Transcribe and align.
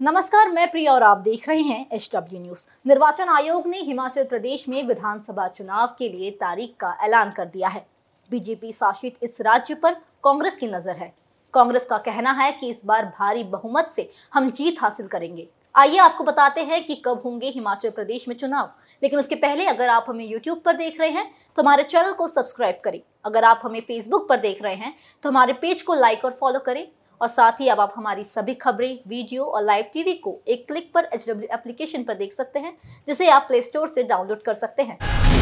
नमस्कार, 0.00 0.50
मैं 0.50 0.70
प्रिया 0.70 0.92
और 0.92 1.02
आप 1.02 1.18
देख 1.18 1.48
रहे 1.48 1.62
हैं 1.62 1.86
एच 1.92 2.08
डब्ल्यू 2.12 2.40
न्यूज़ 2.40 2.64
निर्वाचन 2.86 3.28
आयोग 3.28 3.66
ने 3.66 3.78
हिमाचल 3.78 4.24
प्रदेश 4.24 4.64
में 4.68 4.82
विधानसभा 4.86 5.46
चुनाव 5.48 5.94
के 5.98 6.08
लिए 6.08 6.30
तारीख 6.40 6.74
का 6.80 6.94
ऐलान 7.04 7.30
कर 7.30 7.46
दिया 7.46 7.68
है। 7.68 7.84
बीजेपी 8.30 8.70
शासित 8.72 9.16
इस 9.22 9.40
राज्य 9.40 9.74
पर 9.74 9.94
कांग्रेस 10.24 10.56
की 10.56 10.66
नज़र 10.66 10.96
है। 10.96 11.12
कांग्रेस 11.54 11.84
का 11.84 11.98
कहना 11.98 12.32
है 12.32 12.50
कि 12.52 12.70
इस 12.70 12.84
बार 12.86 13.06
भारी 13.18 13.44
बहुमत 13.46 13.90
से 13.92 14.08
हम 14.32 14.50
जीत 14.50 14.82
हासिल 14.82 15.06
करेंगे। 15.06 15.46
आइए 15.74 15.98
आपको 15.98 16.24
बताते 16.24 16.60
हैं 16.62 16.82
कि 16.84 16.94
कब 17.04 17.20
होंगे 17.24 17.48
हिमाचल 17.48 17.90
प्रदेश 17.90 18.26
में 18.28 18.34
चुनाव। 18.36 18.70
लेकिन 19.02 19.18
उसके 19.18 19.34
पहले 19.36 19.66
अगर 19.66 19.88
आप 19.88 20.06
हमें 20.08 20.24
यूट्यूब 20.24 20.62
पर 20.64 20.76
देख 20.76 21.00
रहे 21.00 21.10
हैं 21.10 21.26
तो 21.56 21.62
हमारे 21.62 21.82
चैनल 21.84 22.12
को 22.12 22.28
सब्सक्राइब 22.28 22.80
करें। 22.84 23.00
अगर 23.24 23.44
आप 23.44 23.60
हमें 23.64 23.80
फेसबुक 23.80 24.28
पर 24.28 24.40
देख 24.40 24.62
रहे 24.62 24.74
हैं 24.74 24.94
तो 25.24 25.28
हमारे 25.28 25.52
पेज 25.52 25.82
को 25.82 25.94
लाइक 25.96 26.24
और 26.24 26.36
फॉलो 26.40 26.60
करें। 26.60 26.86
और 27.20 27.28
साथ 27.28 27.60
ही 27.60 27.68
अब 27.68 27.80
आप 27.80 27.92
हमारी 27.96 28.24
सभी 28.24 28.54
खबरें, 28.54 28.98
वीडियो 29.08 29.44
और 29.44 29.62
लाइव 29.62 29.84
टीवी 29.92 30.12
को 30.14 30.36
एक 30.48 30.66
क्लिक 30.68 30.92
पर 30.94 31.04
एच 31.04 31.28
एप्लीकेशन 31.28 32.02
पर 32.02 32.14
देख 32.14 32.32
सकते 32.32 32.58
हैं, 32.58 32.76
जिसे 33.08 33.28
आप 33.28 33.44
प्ले 33.48 33.60
स्टोर 33.62 33.88
से 33.88 34.02
डाउनलोड 34.02 34.42
कर 34.42 34.54
सकते 34.54 34.82
हैं। 34.82 34.98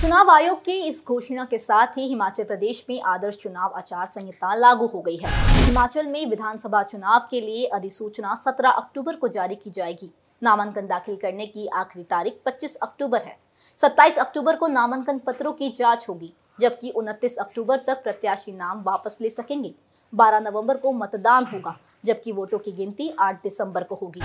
चुनाव 0.00 0.30
आयोग 0.30 0.64
की 0.64 0.76
इस 0.78 1.02
घोषणा 1.08 1.44
के 1.44 1.58
साथ 1.58 1.96
ही 1.96 2.06
हिमाचल 2.08 2.44
प्रदेश 2.44 2.84
में 2.90 3.00
आदर्श 3.02 3.36
चुनाव 3.36 3.74
आचार 3.76 4.06
संहिता 4.06 4.54
लागू 4.54 4.86
हो 4.86 5.00
गई 5.00 5.16
है। 5.16 5.30
हिमाचल 5.64 6.06
में 6.06 6.24
विधानसभा 6.26 6.82
चुनाव 6.82 7.26
के 7.30 7.40
लिए 7.40 7.64
अधिसूचना 7.66 8.34
17 8.34 8.70
अक्टूबर 8.70 9.16
को 9.16 9.28
जारी 9.28 9.54
की 9.54 9.70
जाएगी। 9.70 10.10
नामांकन 10.42 10.86
दाखिल 10.86 11.16
करने 11.16 11.46
की 11.46 11.66
आखिरी 11.66 12.04
तारीख 12.04 12.40
25 12.46 12.74
अक्टूबर 12.76 13.22
है। 13.22 13.36
27 13.78 14.18
अक्टूबर 14.18 14.56
को 14.56 14.66
नामांकन 14.66 15.18
पत्रों 15.18 15.52
की 15.52 15.68
जाँच 15.70 16.06
होगी, 16.08 16.32
जबकि 16.58 16.90
29 16.90 17.36
अक्टूबर 17.36 17.78
तक 17.78 18.02
प्रत्याशी 18.02 18.52
नाम 18.52 18.82
वापस 18.82 19.16
ले 19.20 19.30
सकेंगे। 19.30 19.74
12 20.12 20.40
नवंबर 20.40 20.76
को 20.76 20.92
मतदान 20.92 21.44
होगा, 21.44 21.76
जबकि 22.04 22.32
वोटों 22.32 22.58
की 22.58 22.72
गिनती 22.72 23.08
8 23.20 23.42
दिसंबर 23.42 23.82
को 23.82 23.94
होगी। 23.94 24.20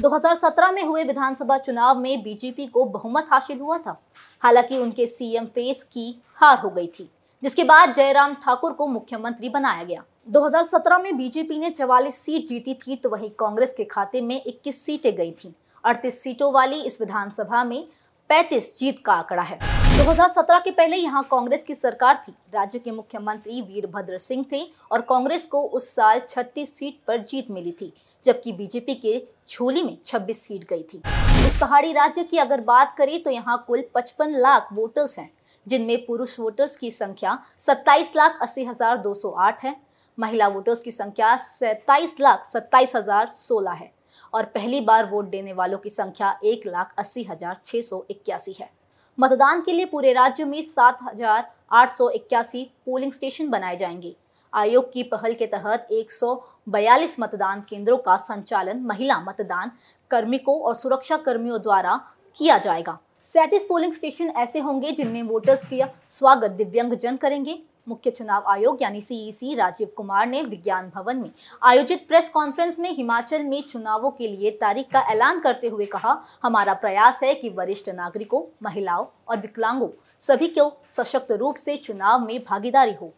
2017 0.00 0.72
में 0.72 0.82
हुए 0.82 1.04
विधानसभा 1.04 1.58
चुनाव 1.58 1.98
में 1.98 2.22
बीजेपी 2.22 2.66
को 2.66 2.84
बहुमत 2.84 3.26
हासिल 3.30 3.60
हुआ 3.60 3.78
था। 3.78 3.96
हालाँकि 4.42 4.78
उनके 4.78 5.06
सीएम 5.06 5.44
फेस 5.46 5.82
की 5.82 6.22
हार 6.34 6.58
हो 6.58 6.70
गई 6.70 6.86
थी, 6.88 7.08
जिसके 7.42 7.64
बाद 7.64 7.94
जयराम 7.94 8.34
ठाकुर 8.34 8.72
को 8.72 8.86
मुख्यमंत्री 8.86 9.48
बनाया 9.48 9.82
गया। 9.84 10.02
2017 10.28 10.98
में 10.98 11.16
बीजेपी 11.16 11.58
ने 11.58 11.70
44 11.70 12.14
सीट 12.16 12.46
जीती 12.46 12.74
थी 12.76 12.96
तो 12.96 13.08
वहीं 13.08 13.30
कांग्रेस 13.30 13.74
के 13.76 13.84
खाते 13.84 14.20
में 14.20 14.42
21 14.42 14.84
सीटें 14.84 15.14
गई 15.16 15.30
थी। 15.34 15.54
अड़तीस 15.84 16.22
सीटों 16.22 16.52
वाली 16.52 16.80
इस 16.80 17.00
विधानसभा 17.00 17.62
में 17.64 17.86
35 18.32 18.66
जीत 18.78 18.98
का 19.04 19.12
आंकड़ा 19.12 19.42
है। 19.42 19.58
2017 19.96 20.58
के 20.60 20.70
पहले 20.70 20.96
यहाँ 20.96 21.22
कांग्रेस 21.30 21.62
की 21.62 21.74
सरकार 21.74 22.22
थी। 22.24 22.32
राज्य 22.54 22.78
के 22.78 22.90
मुख्यमंत्री 22.90 23.60
वीरभद्र 23.62 24.18
सिंह 24.18 24.44
थे 24.52 24.62
और 24.92 25.00
कांग्रेस 25.02 25.44
को 25.46 25.60
उस 25.60 25.88
साल 25.88 26.20
36 26.28 26.68
सीट 26.68 26.98
पर 27.08 27.18
जीत 27.22 27.50
मिली 27.50 27.72
थी, 27.72 27.92
जबकि 28.24 28.52
बीजेपी 28.52 28.94
के 28.96 29.22
झोली 29.48 29.82
में 29.82 29.96
26 30.06 30.38
सीट 30.38 30.64
गई 30.70 30.82
थी। 30.84 31.02
इस 31.46 31.60
पहाड़ी 31.60 31.92
राज्य 31.92 32.24
की 32.24 32.38
अगर 32.38 32.60
बात 32.62 32.94
करें 32.98 33.22
तो 33.22 33.30
यहाँ 33.30 33.62
कुल 33.66 33.84
55 33.96 34.36
लाख 34.38 34.68
वोटर्स 34.72 35.18
हैं, 35.18 35.30
जिनमें 35.66 36.04
पुरुष 36.06 36.38
वोटर्स 36.40 36.76
की 36.76 36.90
संख्या 36.92 37.38
सत्ताईस 37.62 38.12
लाख 38.16 38.38
अस्सी 38.42 38.64
हज़ार 38.64 38.96
दो 38.98 39.14
सौ 39.14 39.30
आठ 39.30 39.64
है। 39.64 39.76
महिला 40.18 40.48
वोटर्स 40.48 40.82
की 40.82 40.90
संख्या 40.92 41.36
सत्ताईस 41.38 42.14
लाख 42.20 42.44
सत्ताईस 42.46 42.96
हज़ार 42.96 43.28
सोलह 43.28 43.72
है। 43.72 43.92
और 44.34 44.44
पहली 44.44 44.80
बार 44.80 45.10
वोट 45.10 45.30
देने 45.30 45.52
वालों 45.52 45.78
की 45.78 45.90
संख्या 45.90 46.38
एक 46.44 46.66
लाख 46.66 46.94
अस्सी 46.98 47.22
हज़ार 47.22 47.54
छह 47.54 47.80
सौ 47.80 48.04
इक्यासी 48.10 48.52
है। 48.52 48.70
मतदान 49.18 49.60
के 49.62 49.72
लिए 49.72 49.86
पूरे 49.86 50.12
राज्य 50.12 50.44
में 50.44 50.60
सात 50.62 50.98
हज़ार 51.02 51.50
आठ 51.72 51.96
सौ 51.96 52.08
इक्यासी 52.10 52.64
पोलिंग 52.86 53.12
स्टेशन 53.12 53.48
बनाए 53.50 53.76
जाएँगे। 53.76 54.14
आयोग 54.52 54.92
की 54.92 55.02
पहल 55.02 55.34
के 55.34 55.46
तहत 55.46 55.88
142 55.92 57.18
मतदान 57.20 57.60
केंद्रों 57.60 57.96
का 57.98 58.16
संचालन 58.16 58.80
महिला 58.82 59.18
मतदान 59.20 59.70
कार्मिकों 60.10 60.58
और 60.60 60.74
सुरक्षा 60.74 61.16
कर्मियों 61.18 61.60
द्वारा 61.62 61.96
किया 62.36 62.58
जाएगा। 62.58 62.98
सैंतीस 63.32 63.64
पोलिंग 63.64 63.92
स्टेशन 63.92 64.28
ऐसे 64.36 64.60
होंगे 64.60 64.90
जिनमें 64.92 65.22
वोटर्स 65.22 65.62
का 65.64 65.88
स्वागत 66.10 66.50
दिव्यांग 66.52 66.94
जन 66.94 67.16
करेंगे। 67.16 67.58
मुख्य 67.88 68.10
चुनाव 68.10 68.44
आयोग 68.48 68.82
यानी 68.82 69.00
सीईसी 69.00 69.54
राजीव 69.54 69.88
कुमार 69.96 70.26
ने 70.26 70.42
विज्ञान 70.42 70.90
भवन 70.94 71.16
में 71.16 71.30
आयोजित 71.62 72.06
प्रेस 72.08 72.28
कॉन्फ्रेंस 72.28 72.78
में 72.80 72.90
हिमाचल 72.90 73.44
में 73.44 73.62
चुनावों 73.62 74.10
के 74.10 74.28
लिए 74.28 74.50
तारीख 74.50 74.86
का 74.92 75.00
ऐलान 75.12 75.40
करते 75.40 75.68
हुए 75.68 75.86
कहा, 75.86 76.22
हमारा 76.42 76.74
प्रयास 76.74 77.20
है 77.22 77.34
कि 77.34 77.48
वरिष्ठ 77.48 77.88
नागरिकों, 77.88 78.42
महिलाओं 78.62 79.06
और 79.28 79.40
विकलांगों 79.40 79.88
सभी 80.22 80.48
को 80.48 80.70
सशक्त 80.90 81.32
रूप 81.32 81.56
से 81.56 81.76
चुनाव 81.76 82.26
में 82.26 82.38
भागीदारी 82.44 82.92
हो। 82.92 83.12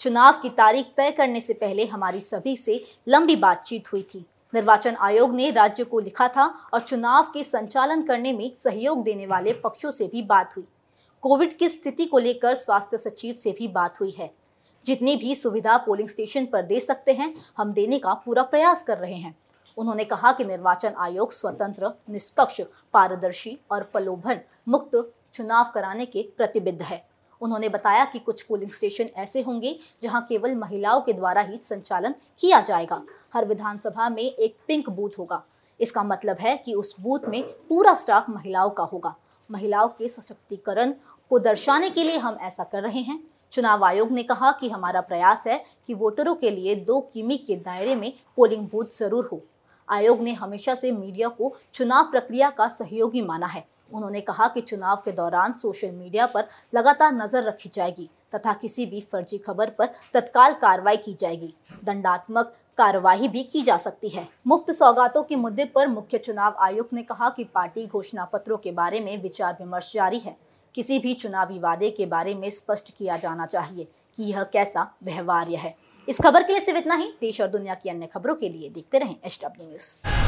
चुनाव 0.00 0.40
की 0.42 0.48
तारीख 0.48 0.86
तय 0.96 1.10
करने 1.10 1.40
से 1.40 1.52
पहले 1.52 1.86
हमारी 1.86 2.20
सभी 2.20 2.56
से 2.56 2.82
लंबी 3.08 3.36
बातचीत 3.36 3.92
हुई 3.92 4.02
थी। 4.14 4.24
निर्वाचन 4.54 4.96
आयोग 4.96 5.34
ने 5.34 5.50
राज्य 5.50 5.84
को 5.84 5.98
लिखा 5.98 6.28
था 6.28 6.46
और 6.74 6.80
चुनाव 6.80 7.30
के 7.34 7.42
संचालन 7.42 8.02
करने 8.02 8.32
में 8.32 8.50
सहयोग 8.58 9.02
देने 9.02 9.26
वाले 9.26 9.52
पक्षों 9.64 9.90
से 9.90 10.06
भी 10.06 10.22
बात 10.22 10.56
हुई। 10.56 10.64
कोविड 11.22 11.52
की 11.52 11.68
स्थिति 11.68 12.04
को 12.04 12.18
लेकर 12.18 12.54
स्वास्थ्य 12.54 12.98
सचिव 12.98 13.34
से 13.34 13.52
भी 13.52 13.68
बात 13.68 14.00
हुई 14.00 14.10
है। 14.10 14.34
जितनी 14.86 15.16
भी 15.16 15.34
सुविधा 15.34 15.76
पोलिंग 15.76 16.08
स्टेशन 16.08 16.46
पर 16.46 16.62
दे 16.62 16.80
सकते 16.80 17.12
हैं, 17.12 17.34
हम 17.56 17.72
देने 17.72 17.98
का 17.98 18.14
पूरा 18.14 18.42
प्रयास 18.42 18.82
कर 18.82 18.98
रहे 18.98 19.14
हैं। 19.14 19.38
उन्होंने 19.78 20.04
कहा 20.04 20.32
कि 20.32 20.44
निर्वाचन 20.44 20.94
आयोग 20.98 21.32
स्वतंत्र, 21.32 21.92
निष्पक्ष, 22.10 22.60
पारदर्शी 22.94 23.58
और 23.70 23.82
प्रलोभन 23.82 24.40
मुक्त 24.68 25.12
चुनाव 25.34 25.72
कराने 25.74 26.06
के 26.06 26.28
प्रतिबद्ध 26.36 26.82
है। 26.82 27.08
उन्होंने 27.40 27.68
बताया 27.68 28.04
कि 28.04 28.18
कुछ 28.18 28.42
पोलिंग 28.42 28.70
स्टेशन 28.70 29.04
ऐसे 29.04 29.42
होंगे 29.42 29.78
जहाँ 30.02 30.26
केवल 30.28 30.54
महिलाओं 30.54 31.00
के 31.00 31.12
द्वारा 31.12 31.40
ही 31.40 31.56
संचालन 31.56 32.14
किया 32.38 32.60
जाएगा। 32.60 33.02
हर 33.34 33.44
विधानसभा 33.44 34.08
में 34.08 34.22
एक 34.22 34.56
पिंक 34.68 34.90
बूथ 34.90 35.10
होगा। 35.18 35.44
इसका 35.80 36.02
मतलब 36.02 36.36
है 36.40 36.56
कि 36.56 36.74
उस 36.74 36.96
बूथ 37.00 37.20
में 37.28 37.42
पूरा 37.42 37.94
स्टाफ 37.94 38.30
महिलाओं 38.30 38.70
का 38.70 38.84
होगा। 38.84 39.16
महिलाओं 39.50 39.88
के 39.88 40.08
सशक्तिकरण 40.08 40.92
को 41.30 41.38
दर्शाने 41.38 41.90
के 41.90 42.04
लिए 42.04 42.18
हम 42.18 42.38
ऐसा 42.40 42.64
कर 42.64 42.82
रहे 42.82 43.00
हैं। 43.00 43.22
चुनाव 43.52 43.84
आयोग 43.84 44.10
ने 44.12 44.22
कहा 44.22 44.50
कि 44.52 44.68
हमारा 44.68 45.00
प्रयास 45.00 45.44
है 45.46 45.62
कि 45.86 45.94
वोटरों 45.94 46.34
के 46.34 46.50
लिए 46.50 46.74
दो 46.74 47.00
किमी 47.12 47.36
के 47.36 47.56
दायरे 47.56 47.94
में 47.94 48.12
पोलिंग 48.36 48.68
बूथ 48.68 48.98
ज़रूर 48.98 49.28
हो। 49.32 49.40
आयोग 49.88 50.20
ने 50.20 50.32
हमेशा 50.32 50.74
से 50.74 50.92
मीडिया 50.92 51.28
को 51.28 51.54
चुनाव 51.74 52.10
प्रक्रिया 52.10 52.50
का 52.50 52.68
सहयोगी 52.68 53.22
माना 53.22 53.46
है। 53.46 53.64
उन्होंने 53.90 54.20
कहा 54.20 54.48
कि 54.48 54.60
चुनाव 54.60 55.02
के 55.04 55.12
दौरान 55.12 55.52
सोशल 55.54 55.90
मीडिया 55.92 56.26
पर 56.26 56.48
लगातार 56.74 57.12
नज़र 57.14 57.42
रखी 57.44 57.70
जाएगी 57.74 58.08
तथा 58.34 58.52
किसी 58.54 58.86
भी 58.86 59.00
फर्जी 59.12 59.38
खबर 59.38 59.70
पर 59.70 59.86
तत्काल 60.14 60.52
कार्रवाई 60.54 60.96
की 60.98 61.14
जाएगी। 61.20 61.54
दंडात्मक 61.84 62.52
कार्यवाही 62.78 63.28
भी 63.28 63.42
की 63.44 63.62
जा 63.62 63.76
सकती 63.76 64.08
है। 64.08 64.26
मुफ़्त 64.46 64.70
सौगातों 64.72 65.22
के 65.22 65.36
मुद्दे 65.36 65.64
पर 65.66 65.88
मुख्य 65.88 66.18
चुनाव 66.18 66.56
आयुक्त 66.60 66.92
ने 66.92 67.02
कहा 67.04 67.30
कि 67.30 67.44
पार्टी 67.46 67.86
घोषणा 67.86 68.24
पत्रों 68.24 68.56
के 68.58 68.72
बारे 68.72 69.00
में 69.00 69.22
विचार 69.22 69.56
विमर्श 69.60 69.92
जारी 69.94 70.18
है। 70.18 70.36
किसी 70.74 70.98
भी 70.98 71.14
चुनावी 71.14 71.58
वादे 71.58 71.90
के 71.90 72.06
बारे 72.06 72.34
में 72.34 72.48
स्पष्ट 72.50 72.94
किया 72.96 73.16
जाना 73.16 73.46
चाहिए 73.46 73.88
कि 74.16 74.24
यह 74.24 74.42
कैसा 74.44 74.90
व्यवहार्य 75.04 75.56
है। 75.56 75.74
इस 76.08 76.20
खबर 76.20 76.42
के 76.42 76.52
लिए 76.52 76.64
सिर्फ़ 76.64 76.78
इतना 76.78 76.94
ही। 76.94 77.12
देश 77.20 77.40
और 77.40 77.48
दुनिया 77.48 77.74
की 77.74 77.90
अन्य 77.90 78.06
खबरों 78.06 78.34
के 78.34 78.48
लिए 78.48 78.68
देखते 78.70 78.98
रहें 78.98 79.16
एच 79.16 79.40
डब्ल्यू 79.44 79.68
न्यूज़। 79.68 80.27